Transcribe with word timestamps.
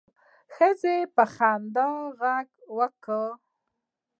ښځې 0.55 0.97
په 1.15 1.23
خندا 1.33 1.89
غږ 2.19 2.47
وکړ. 2.77 3.25